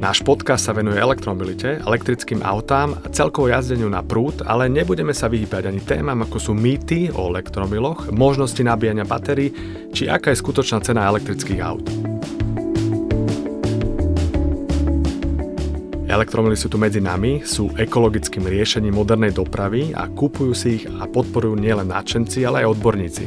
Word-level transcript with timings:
Náš 0.00 0.24
podcast 0.24 0.64
sa 0.64 0.72
venuje 0.72 0.96
elektromobilite, 0.96 1.84
elektrickým 1.84 2.40
autám 2.40 2.96
a 3.04 3.12
celkovo 3.12 3.52
jazdeniu 3.52 3.84
na 3.92 4.00
prúd, 4.00 4.40
ale 4.48 4.64
nebudeme 4.72 5.12
sa 5.12 5.28
vyhýbať 5.28 5.68
ani 5.68 5.84
témam, 5.84 6.24
ako 6.24 6.40
sú 6.40 6.52
mýty 6.56 7.12
o 7.12 7.28
elektromobiloch, 7.28 8.08
možnosti 8.08 8.64
nabíjania 8.64 9.04
batérií, 9.04 9.52
či 9.92 10.08
aká 10.08 10.32
je 10.32 10.40
skutočná 10.40 10.80
cena 10.80 11.04
elektrických 11.04 11.60
aut. 11.60 11.84
Elektromily 16.08 16.56
sú 16.56 16.72
tu 16.72 16.80
medzi 16.80 17.04
nami, 17.04 17.44
sú 17.44 17.68
ekologickým 17.76 18.48
riešením 18.48 18.96
modernej 18.96 19.36
dopravy 19.36 19.92
a 19.92 20.08
kúpujú 20.08 20.52
si 20.56 20.80
ich 20.80 20.88
a 20.88 21.04
podporujú 21.04 21.60
nielen 21.60 21.92
nadšenci, 21.92 22.48
ale 22.48 22.64
aj 22.64 22.72
odborníci. 22.72 23.24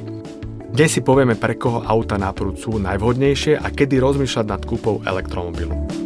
Dnes 0.74 0.90
si 0.90 1.06
povieme, 1.06 1.38
pre 1.38 1.54
koho 1.54 1.86
auta 1.86 2.18
na 2.18 2.34
prúd 2.34 2.58
sú 2.58 2.82
najvhodnejšie 2.82 3.62
a 3.62 3.70
kedy 3.70 4.02
rozmýšľať 4.02 4.46
nad 4.50 4.62
kúpou 4.66 5.06
elektromobilu. 5.06 6.03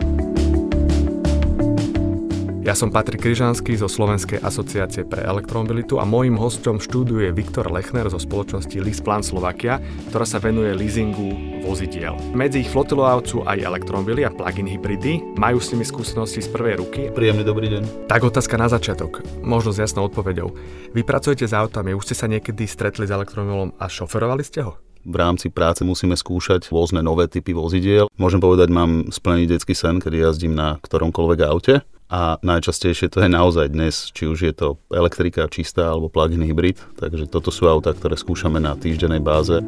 Ja 2.67 2.76
som 2.76 2.91
Patrik 2.91 3.23
Kryžanský 3.23 3.80
zo 3.80 3.88
Slovenskej 3.88 4.44
asociácie 4.44 5.08
pre 5.08 5.23
elektromobilitu 5.23 6.03
a 6.03 6.03
môjim 6.03 6.35
hostom 6.35 6.83
štúdiu 6.83 7.23
je 7.23 7.31
Viktor 7.31 7.72
Lechner 7.72 8.03
zo 8.11 8.19
spoločnosti 8.19 8.75
Leaseplan 8.75 9.23
Slovakia, 9.23 9.80
ktorá 10.11 10.28
sa 10.28 10.36
venuje 10.44 10.75
leasingu 10.75 11.64
vozidiel. 11.64 12.19
Medzi 12.36 12.67
ich 12.67 12.72
flotilou 12.75 13.23
sú 13.23 13.47
aj 13.47 13.64
elektromobily 13.64 14.28
a 14.28 14.36
plug-in 14.36 14.67
hybridy. 14.67 15.39
Majú 15.39 15.64
s 15.64 15.72
nimi 15.72 15.88
skúsenosti 15.88 16.44
z 16.44 16.52
prvej 16.52 16.83
ruky. 16.83 17.08
Príjemný 17.08 17.47
dobrý 17.47 17.72
deň. 17.72 18.11
Tak 18.11 18.28
otázka 18.28 18.59
na 18.59 18.67
začiatok, 18.67 19.23
možno 19.39 19.72
s 19.72 19.80
jasnou 19.80 20.11
odpoveďou. 20.11 20.52
Vy 20.91 21.08
pracujete 21.08 21.47
s 21.47 21.56
autami, 21.56 21.95
už 21.95 22.11
ste 22.11 22.19
sa 22.19 22.28
niekedy 22.28 22.67
stretli 22.67 23.08
s 23.08 23.16
elektromobilom 23.16 23.80
a 23.80 23.88
šoferovali 23.88 24.44
ste 24.44 24.67
ho? 24.67 24.75
V 25.08 25.16
rámci 25.16 25.47
práce 25.47 25.88
musíme 25.88 26.19
skúšať 26.19 26.67
rôzne 26.67 27.00
nové 27.00 27.31
typy 27.31 27.56
vozidiel. 27.56 28.11
Môžem 28.19 28.44
povedať, 28.44 28.67
mám 28.75 29.08
splnený 29.08 29.56
detský 29.56 29.72
sen, 29.72 30.03
kedy 30.03 30.19
jazdím 30.19 30.52
na 30.52 30.84
ktoromkoľvek 30.84 31.39
aute. 31.47 31.80
A 32.08 32.39
najčastejšie 32.39 33.11
to 33.11 33.19
je 33.19 33.27
naozaj 33.27 33.67
dnes, 33.75 34.16
či 34.16 34.31
už 34.31 34.39
je 34.47 34.53
to 34.55 34.80
elektrika 34.95 35.44
čistá 35.52 35.91
alebo 35.91 36.08
plug-in 36.08 36.39
hybrid. 36.39 36.80
Takže 36.95 37.27
toto 37.27 37.52
sú 37.52 37.67
auta, 37.67 37.91
ktoré 37.91 38.16
skúšame 38.16 38.63
na 38.63 38.80
týždennej 38.80 39.19
báze. 39.19 39.59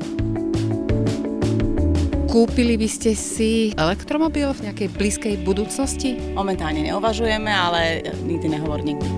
Kúpili 2.31 2.79
by 2.79 2.87
ste 2.87 3.11
si 3.11 3.75
elektromobil 3.75 4.55
v 4.55 4.71
nejakej 4.71 4.87
blízkej 4.95 5.35
budúcnosti? 5.43 6.15
Momentálne 6.31 6.87
neuvažujeme, 6.87 7.51
ale 7.51 8.07
nikdy 8.23 8.55
nehovor 8.55 8.87
nikdy. 8.87 9.09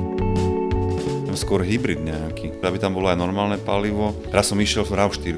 Skôr 1.38 1.62
hybrid 1.62 2.02
nejaký. 2.02 2.58
Aby 2.66 2.82
tam 2.82 2.98
bolo 2.98 3.06
aj 3.14 3.22
normálne 3.22 3.62
palivo. 3.62 4.18
Raz 4.34 4.50
som 4.50 4.58
išiel 4.58 4.82
v 4.82 4.98
RAV4 4.98 5.38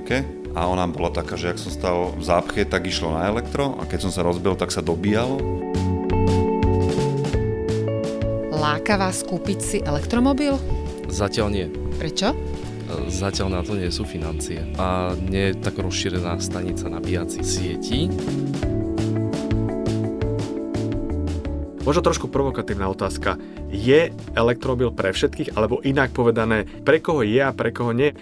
a 0.55 0.71
ona 0.71 0.87
bola 0.87 1.11
taká, 1.11 1.35
že 1.35 1.51
ak 1.51 1.59
som 1.59 1.71
stal 1.73 1.97
v 2.15 2.23
zápche, 2.23 2.63
tak 2.63 2.87
išlo 2.87 3.11
na 3.11 3.27
elektro 3.27 3.75
a 3.75 3.83
keď 3.83 4.07
som 4.07 4.11
sa 4.13 4.23
rozbil, 4.23 4.55
tak 4.55 4.71
sa 4.71 4.79
dobíjalo. 4.79 5.72
Láka 8.73 8.97
vás 8.97 9.21
kúpiť 9.21 9.59
si 9.61 9.77
elektromobil? 9.85 10.57
Zatiaľ 11.05 11.47
nie. 11.53 11.69
Prečo? 12.01 12.33
Zatiaľ 13.05 13.53
na 13.53 13.61
to 13.61 13.77
nie 13.77 13.93
sú 13.93 14.01
financie. 14.01 14.65
A 14.81 15.13
nie 15.13 15.53
je 15.53 15.61
tak 15.61 15.77
rozšírená 15.77 16.41
stanica 16.41 16.89
nabíjacích 16.89 17.45
sietí. 17.45 18.09
Možno 21.85 22.01
trošku 22.01 22.33
provokatívna 22.33 22.89
otázka. 22.89 23.37
Je 23.69 24.09
elektromobil 24.33 24.89
pre 24.89 25.13
všetkých, 25.13 25.53
alebo 25.53 25.83
inak 25.83 26.15
povedané, 26.15 26.63
pre 26.63 26.97
koho 26.97 27.21
je 27.21 27.43
a 27.43 27.51
pre 27.53 27.75
koho 27.75 27.93
nie? 27.93 28.15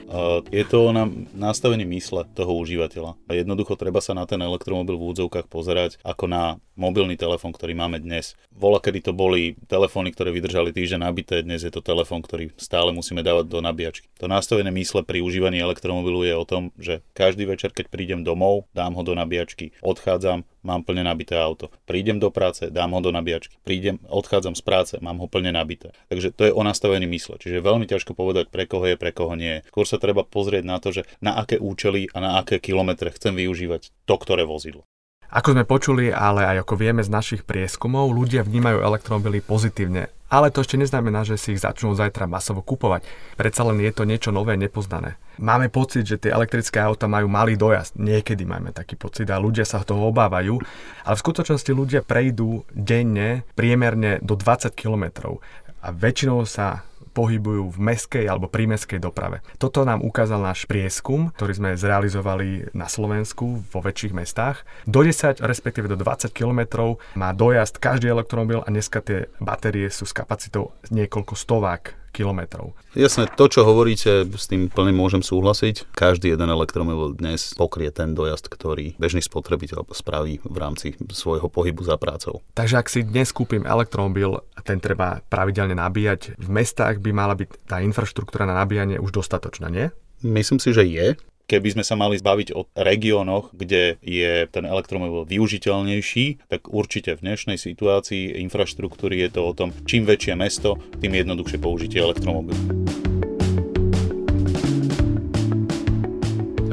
Je 0.52 0.66
to 0.68 0.92
na 0.92 1.08
nastavení 1.32 1.88
mysle 1.96 2.28
toho 2.34 2.58
užívateľa. 2.58 3.16
Jednoducho 3.32 3.80
treba 3.80 4.02
sa 4.04 4.12
na 4.18 4.28
ten 4.28 4.42
elektromobil 4.42 4.98
v 5.00 5.04
úvodzovkách 5.08 5.48
pozerať 5.48 6.02
ako 6.04 6.26
na 6.28 6.44
mobilný 6.82 7.14
telefón, 7.14 7.54
ktorý 7.54 7.78
máme 7.78 8.02
dnes. 8.02 8.34
Vola, 8.50 8.82
kedy 8.82 9.06
to 9.06 9.14
boli 9.14 9.54
telefóny, 9.70 10.10
ktoré 10.10 10.34
vydržali 10.34 10.74
týždeň 10.74 11.06
nabité, 11.06 11.46
dnes 11.46 11.62
je 11.62 11.70
to 11.70 11.86
telefón, 11.86 12.26
ktorý 12.26 12.50
stále 12.58 12.90
musíme 12.90 13.22
dávať 13.22 13.46
do 13.46 13.62
nabíjačky. 13.62 14.10
To 14.18 14.26
nastavené 14.26 14.74
mysle 14.74 15.06
pri 15.06 15.22
užívaní 15.22 15.62
elektromobilu 15.62 16.26
je 16.26 16.34
o 16.34 16.50
tom, 16.50 16.74
že 16.82 17.06
každý 17.14 17.46
večer, 17.46 17.70
keď 17.70 17.94
prídem 17.94 18.26
domov, 18.26 18.66
dám 18.74 18.98
ho 18.98 19.06
do 19.06 19.14
nabíjačky, 19.14 19.78
odchádzam, 19.86 20.42
mám 20.66 20.82
plne 20.86 21.06
nabité 21.06 21.38
auto. 21.38 21.70
Prídem 21.86 22.22
do 22.22 22.30
práce, 22.30 22.70
dám 22.70 22.94
ho 22.94 23.02
do 23.02 23.12
nabíjačky. 23.14 23.58
Prídem, 23.66 24.02
odchádzam 24.08 24.54
z 24.58 24.64
práce, 24.64 24.94
mám 25.02 25.18
ho 25.18 25.28
plne 25.28 25.54
nabité. 25.54 25.94
Takže 26.10 26.34
to 26.34 26.50
je 26.50 26.54
o 26.54 26.62
nastavení 26.62 27.06
mysle. 27.10 27.38
Čiže 27.42 27.60
je 27.60 27.68
veľmi 27.68 27.86
ťažko 27.90 28.14
povedať, 28.14 28.50
pre 28.50 28.70
koho 28.70 28.86
je, 28.86 28.96
pre 28.98 29.12
koho 29.12 29.34
nie. 29.34 29.66
Skôr 29.70 29.86
sa 29.90 29.98
treba 29.98 30.26
pozrieť 30.26 30.64
na 30.66 30.78
to, 30.78 30.94
že 30.94 31.06
na 31.20 31.38
aké 31.38 31.58
účely 31.58 32.08
a 32.14 32.18
na 32.22 32.32
aké 32.40 32.62
kilometre 32.62 33.10
chcem 33.14 33.34
využívať 33.34 33.90
to, 34.06 34.16
ktoré 34.18 34.46
vozidlo. 34.46 34.86
Ako 35.32 35.56
sme 35.56 35.64
počuli, 35.64 36.12
ale 36.12 36.44
aj 36.44 36.68
ako 36.68 36.76
vieme 36.76 37.00
z 37.00 37.08
našich 37.08 37.48
prieskumov, 37.48 38.12
ľudia 38.12 38.44
vnímajú 38.44 38.84
elektromobily 38.84 39.40
pozitívne. 39.40 40.12
Ale 40.28 40.52
to 40.52 40.60
ešte 40.60 40.76
neznamená, 40.76 41.24
že 41.24 41.40
si 41.40 41.56
ich 41.56 41.64
začnú 41.64 41.96
zajtra 41.96 42.28
masovo 42.28 42.60
kupovať. 42.60 43.08
Predsa 43.40 43.64
len 43.68 43.80
je 43.80 43.96
to 43.96 44.04
niečo 44.04 44.36
nové, 44.36 44.60
nepoznané. 44.60 45.16
Máme 45.40 45.72
pocit, 45.72 46.04
že 46.04 46.20
tie 46.20 46.36
elektrické 46.36 46.84
auta 46.84 47.08
majú 47.08 47.32
malý 47.32 47.56
dojazd. 47.56 47.96
Niekedy 47.96 48.44
máme 48.44 48.76
taký 48.76 49.00
pocit 49.00 49.32
a 49.32 49.40
ľudia 49.40 49.64
sa 49.64 49.84
toho 49.88 50.12
obávajú. 50.12 50.60
Ale 51.08 51.16
v 51.16 51.24
skutočnosti 51.24 51.72
ľudia 51.72 52.04
prejdú 52.04 52.68
denne 52.76 53.48
priemerne 53.56 54.20
do 54.20 54.36
20 54.36 54.76
km. 54.76 55.40
A 55.80 55.96
väčšinou 55.96 56.44
sa 56.44 56.84
pohybujú 57.12 57.76
v 57.76 57.78
meskej 57.78 58.26
alebo 58.26 58.48
prímeskej 58.50 59.00
doprave. 59.00 59.44
Toto 59.60 59.84
nám 59.84 60.02
ukázal 60.02 60.42
náš 60.42 60.66
prieskum, 60.66 61.30
ktorý 61.36 61.54
sme 61.54 61.70
zrealizovali 61.78 62.74
na 62.74 62.88
Slovensku 62.88 63.62
vo 63.68 63.80
väčších 63.80 64.16
mestách. 64.16 64.64
Do 64.88 65.04
10, 65.06 65.44
respektíve 65.44 65.92
do 65.92 66.00
20 66.00 66.32
km 66.34 66.98
má 67.14 67.36
dojazd 67.36 67.78
každý 67.78 68.10
elektromobil 68.10 68.64
a 68.64 68.70
dneska 68.72 69.04
tie 69.04 69.28
batérie 69.38 69.92
sú 69.92 70.08
s 70.08 70.16
kapacitou 70.16 70.74
niekoľko 70.90 71.34
stovák 71.38 72.01
kilometrov. 72.12 72.76
Jasné, 72.94 73.32
to, 73.34 73.48
čo 73.48 73.64
hovoríte, 73.64 74.28
s 74.28 74.46
tým 74.52 74.68
plne 74.68 74.92
môžem 74.92 75.24
súhlasiť. 75.24 75.96
Každý 75.96 76.36
jeden 76.36 76.52
elektromobil 76.52 77.16
dnes 77.16 77.56
pokrie 77.56 77.90
ten 77.90 78.12
dojazd, 78.12 78.52
ktorý 78.52 79.00
bežný 79.00 79.24
spotrebiteľ 79.24 79.88
spraví 79.96 80.44
v 80.44 80.58
rámci 80.60 81.00
svojho 81.10 81.48
pohybu 81.48 81.88
za 81.88 81.96
prácou. 81.96 82.44
Takže 82.54 82.76
ak 82.78 82.92
si 82.92 83.08
dnes 83.08 83.32
kúpim 83.32 83.64
elektromobil 83.64 84.44
ten 84.68 84.84
treba 84.84 85.24
pravidelne 85.32 85.74
nabíjať, 85.74 86.38
v 86.38 86.50
mestách 86.52 87.00
by 87.00 87.12
mala 87.16 87.34
byť 87.34 87.50
tá 87.66 87.80
infraštruktúra 87.80 88.44
na 88.46 88.60
nabíjanie 88.60 89.00
už 89.00 89.16
dostatočná, 89.16 89.72
nie? 89.72 89.88
Myslím 90.22 90.62
si, 90.62 90.70
že 90.70 90.86
je. 90.86 91.18
Keby 91.52 91.76
sme 91.76 91.84
sa 91.84 92.00
mali 92.00 92.16
zbaviť 92.16 92.56
o 92.56 92.72
regiónoch, 92.80 93.52
kde 93.52 94.00
je 94.00 94.48
ten 94.48 94.64
elektromobil 94.64 95.28
využiteľnejší, 95.28 96.48
tak 96.48 96.72
určite 96.72 97.20
v 97.20 97.28
dnešnej 97.28 97.60
situácii 97.60 98.40
infraštruktúry 98.40 99.20
je 99.28 99.36
to 99.36 99.42
o 99.44 99.52
tom, 99.52 99.76
čím 99.84 100.08
väčšie 100.08 100.40
mesto, 100.40 100.80
tým 101.04 101.12
jednoduchšie 101.12 101.60
použitie 101.60 102.00
elektromobilu. 102.00 102.56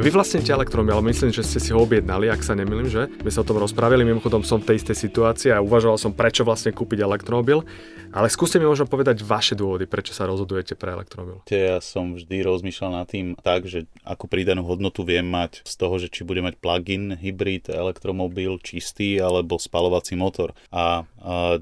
Vy 0.08 0.16
vlastníte 0.16 0.56
elektromobil, 0.56 0.96
ale 0.96 1.12
myslím, 1.12 1.28
že 1.36 1.44
ste 1.44 1.60
si 1.60 1.68
ho 1.68 1.84
objednali, 1.84 2.32
ak 2.32 2.40
sa 2.40 2.56
nemýlim, 2.56 2.88
že? 2.88 3.12
My 3.20 3.28
sa 3.28 3.44
o 3.44 3.48
tom 3.52 3.60
rozprávili, 3.60 4.08
mimochodom 4.08 4.40
som 4.40 4.56
v 4.56 4.72
tej 4.72 4.80
istej 4.80 4.96
situácii 5.04 5.52
a 5.52 5.60
uvažoval 5.60 6.00
som, 6.00 6.16
prečo 6.16 6.48
vlastne 6.48 6.72
kúpiť 6.72 7.04
elektromobil. 7.04 7.60
Ale 8.08 8.32
skúste 8.32 8.56
mi 8.56 8.64
možno 8.64 8.88
povedať 8.88 9.20
vaše 9.20 9.52
dôvody, 9.52 9.84
prečo 9.84 10.16
sa 10.16 10.24
rozhodujete 10.24 10.80
pre 10.80 10.96
elektromobil. 10.96 11.44
Ja 11.52 11.76
som 11.84 12.16
vždy 12.16 12.40
rozmýšľal 12.40 12.90
nad 12.96 13.04
tým 13.04 13.36
tak, 13.36 13.68
že 13.68 13.84
akú 14.00 14.24
pridanú 14.32 14.64
hodnotu 14.64 15.04
viem 15.04 15.28
mať 15.28 15.60
z 15.68 15.74
toho, 15.76 16.00
že 16.00 16.08
či 16.08 16.24
bude 16.24 16.40
mať 16.40 16.56
plug-in, 16.56 17.12
hybrid, 17.12 17.68
elektromobil, 17.68 18.56
čistý 18.64 19.20
alebo 19.20 19.60
spalovací 19.60 20.16
motor. 20.16 20.56
A 20.72 21.04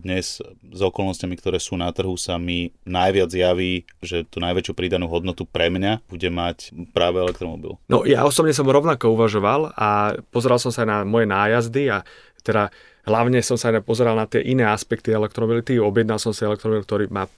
dnes 0.00 0.40
s 0.46 0.80
okolnostiami, 0.80 1.34
ktoré 1.40 1.56
sú 1.56 1.80
na 1.80 1.88
trhu, 1.90 2.14
sa 2.20 2.36
mi 2.36 2.70
najviac 2.84 3.32
javí, 3.32 3.88
že 4.04 4.28
tú 4.28 4.38
najväčšiu 4.44 4.76
pridanú 4.76 5.08
hodnotu 5.08 5.48
pre 5.48 5.72
mňa 5.72 6.04
bude 6.06 6.28
mať 6.28 6.76
práve 6.92 7.20
elektromobil. 7.24 7.80
No 7.88 8.04
ja 8.04 8.22
osobne 8.28 8.52
som 8.52 8.68
rovnako 8.68 9.16
uvažoval 9.16 9.72
a 9.72 10.16
pozeral 10.28 10.60
som 10.60 10.70
sa 10.70 10.84
na 10.84 11.02
moje 11.08 11.24
nájazdy 11.24 11.88
a 11.88 12.04
teda 12.44 12.70
hlavne 13.06 13.38
som 13.40 13.54
sa 13.58 13.70
aj 13.70 13.86
pozeral 13.86 14.18
na 14.18 14.26
tie 14.26 14.42
iné 14.42 14.66
aspekty 14.66 15.14
elektromobility. 15.14 15.78
Objednal 15.78 16.18
som 16.18 16.34
si 16.34 16.42
elektromobil, 16.42 16.82
ktorý 16.84 17.04
má 17.08 17.30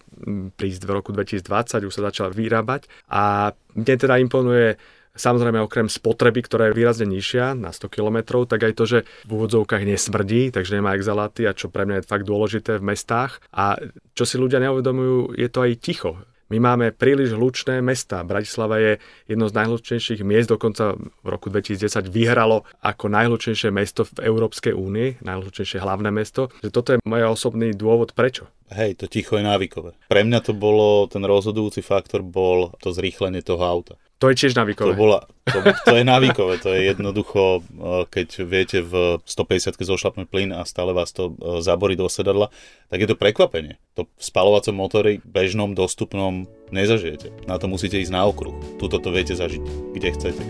prísť 0.57 0.83
v 0.85 0.91
roku 0.91 1.13
2020, 1.13 1.87
už 1.87 1.95
sa 1.95 2.09
začal 2.09 2.33
vyrábať 2.33 2.89
a 3.09 3.53
mne 3.77 3.95
teda 3.95 4.19
imponuje 4.19 4.81
Samozrejme, 5.19 5.59
okrem 5.59 5.91
spotreby, 5.91 6.47
ktorá 6.47 6.71
je 6.71 6.79
výrazne 6.79 7.07
nižšia 7.11 7.59
na 7.59 7.75
100 7.75 7.91
km, 7.91 8.47
tak 8.47 8.63
aj 8.63 8.73
to, 8.79 8.85
že 8.87 8.99
v 9.27 9.31
úvodzovkách 9.35 9.83
nesmrdí, 9.83 10.55
takže 10.55 10.79
nemá 10.79 10.95
exaláty 10.95 11.45
a 11.45 11.53
čo 11.53 11.69
pre 11.69 11.85
mňa 11.85 12.01
je 12.01 12.09
fakt 12.09 12.25
dôležité 12.25 12.79
v 12.79 12.95
mestách. 12.95 13.43
A 13.51 13.77
čo 14.15 14.23
si 14.23 14.39
ľudia 14.39 14.63
neuvedomujú, 14.63 15.35
je 15.35 15.49
to 15.51 15.59
aj 15.67 15.73
ticho. 15.83 16.23
My 16.49 16.65
máme 16.65 16.97
príliš 16.97 17.37
hlučné 17.37 17.85
mesta. 17.85 18.25
Bratislava 18.25 18.81
je 18.81 18.93
jedno 19.29 19.53
z 19.53 19.57
najhlučnejších 19.61 20.25
miest, 20.25 20.49
dokonca 20.49 20.97
v 20.97 21.29
roku 21.29 21.53
2010 21.53 22.09
vyhralo 22.09 22.65
ako 22.81 23.13
najhlučnejšie 23.13 23.69
mesto 23.69 24.09
v 24.09 24.25
Európskej 24.25 24.73
únii, 24.73 25.21
najhlučnejšie 25.21 25.77
hlavné 25.77 26.09
mesto. 26.09 26.49
Že 26.65 26.71
toto 26.73 26.89
je 26.97 27.05
môj 27.05 27.29
osobný 27.29 27.77
dôvod, 27.77 28.17
prečo. 28.17 28.49
Hej, 28.73 28.97
to 28.97 29.13
ticho 29.13 29.37
je 29.37 29.45
návykové. 29.45 29.93
Pre 30.09 30.23
mňa 30.25 30.41
to 30.41 30.57
bolo, 30.57 31.05
ten 31.05 31.21
rozhodujúci 31.21 31.85
faktor 31.85 32.25
bol 32.25 32.73
to 32.81 32.97
zrýchlenie 32.97 33.45
toho 33.45 33.61
auta. 33.61 34.01
To 34.19 34.27
je 34.27 34.35
tiež 34.35 34.59
návykové. 34.59 34.93
To, 34.93 34.99
bola, 34.99 35.31
to, 35.47 35.63
to 35.63 35.95
je 35.95 36.03
návykové, 36.03 36.59
to 36.59 36.75
je 36.75 36.91
jednoducho, 36.91 37.63
eh, 37.63 38.03
keď 38.11 38.29
viete 38.43 38.79
v 38.83 39.23
150 39.23 39.79
zošlapnúť 39.79 40.27
plyn 40.27 40.51
a 40.51 40.67
stále 40.67 40.91
vás 40.91 41.15
to 41.15 41.39
eh, 41.39 41.63
zaborí 41.63 41.95
do 41.95 42.11
sedadla, 42.11 42.51
tak 42.91 42.99
je 42.99 43.09
to 43.09 43.15
prekvapenie. 43.15 43.79
To 43.95 44.11
v 44.11 44.23
spalovacom 44.23 44.75
motore 44.75 45.23
bežnom, 45.23 45.71
dostupnom 45.79 46.51
nezažijete. 46.75 47.31
Na 47.47 47.63
to 47.63 47.71
musíte 47.71 47.95
ísť 47.95 48.11
na 48.11 48.27
okruh. 48.27 48.59
Tuto 48.83 48.99
to 48.99 49.15
viete 49.15 49.39
zažiť, 49.39 49.63
kde 49.95 50.09
chcete. 50.11 50.43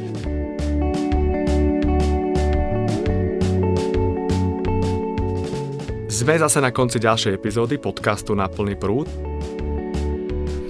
Sme 6.09 6.41
zase 6.41 6.65
na 6.65 6.73
konci 6.73 6.97
ďalšej 7.05 7.37
epizódy 7.37 7.77
podcastu 7.77 8.33
Na 8.33 8.49
plný 8.49 8.81
prúd. 8.81 9.28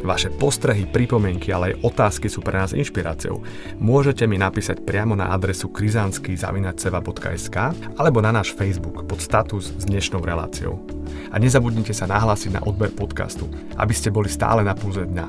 Vaše 0.08 0.32
postrehy, 0.32 0.88
pripomienky, 0.88 1.52
ale 1.52 1.76
aj 1.76 1.84
otázky 1.84 2.32
sú 2.32 2.40
pre 2.40 2.56
nás 2.56 2.72
inšpiráciou. 2.72 3.44
Môžete 3.76 4.24
mi 4.24 4.40
napísať 4.40 4.80
priamo 4.80 5.12
na 5.12 5.28
adresu 5.36 5.68
krizansky.seva.sk 5.68 7.56
alebo 8.00 8.24
na 8.24 8.32
náš 8.32 8.56
Facebook 8.56 9.04
pod 9.04 9.20
status 9.20 9.68
s 9.68 9.84
dnešnou 9.84 10.24
reláciou. 10.24 10.80
A 11.28 11.36
nezabudnite 11.36 11.92
sa 11.92 12.08
nahlásiť 12.08 12.56
na 12.56 12.64
odber 12.64 12.88
podcastu, 12.88 13.52
aby 13.76 13.92
ste 13.92 14.08
boli 14.08 14.32
stále 14.32 14.64
na 14.64 14.72
púze 14.72 15.04
dňa. 15.04 15.28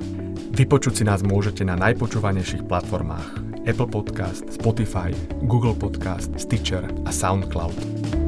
Vypočuť 0.55 0.93
si 0.95 1.03
nás 1.03 1.27
môžete 1.27 1.67
na 1.67 1.75
najpočúvanejších 1.75 2.63
platformách 2.63 3.35
Apple 3.67 3.91
Podcast, 3.91 4.47
Spotify, 4.47 5.11
Google 5.43 5.75
Podcast, 5.75 6.31
Stitcher 6.39 6.87
a 7.03 7.11
SoundCloud. 7.11 8.19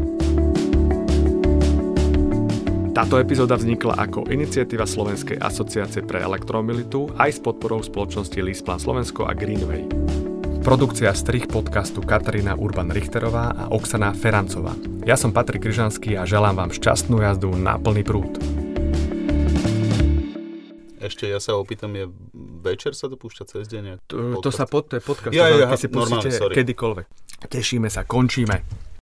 Táto 2.91 3.15
epizóda 3.23 3.55
vznikla 3.55 3.95
ako 4.03 4.27
iniciatíva 4.27 4.83
Slovenskej 4.83 5.39
asociácie 5.39 6.03
pre 6.03 6.19
elektromobilitu 6.19 7.07
aj 7.15 7.29
s 7.31 7.39
podporou 7.39 7.79
spoločnosti 7.79 8.35
Lisplan 8.35 8.83
Slovensko 8.83 9.23
a 9.23 9.31
Greenway. 9.31 9.87
Produkcia 10.59 11.15
strich 11.15 11.47
podcastu 11.47 12.03
Katarína 12.03 12.59
Urban-Richterová 12.59 13.55
a 13.55 13.63
Oksana 13.71 14.11
Ferancová. 14.11 14.75
Ja 15.07 15.15
som 15.15 15.31
Patrik 15.31 15.63
Kryžanský 15.63 16.19
a 16.19 16.27
želám 16.27 16.59
vám 16.59 16.75
šťastnú 16.75 17.23
jazdu 17.23 17.55
na 17.55 17.79
plný 17.79 18.03
prúd. 18.03 18.43
Ešte 20.99 21.31
ja 21.31 21.39
sa 21.39 21.55
opýtam, 21.55 21.95
je 21.95 22.11
večer 22.59 22.91
sa 22.91 23.07
to 23.07 23.15
púšťa 23.15 23.43
cez 23.55 23.71
deň? 23.71 24.03
To, 24.11 24.43
to 24.43 24.51
sa 24.51 24.67
pod, 24.67 24.91
to 24.91 24.99
je 24.99 25.03
podcast, 25.07 25.31
Ja, 25.31 25.47
ja, 25.47 25.71
keď 25.71 25.79
si 25.79 25.87
pustíte 25.87 26.27
kedykoľvek. 26.27 27.07
Tešíme 27.47 27.87
sa, 27.87 28.03
končíme. 28.03 28.90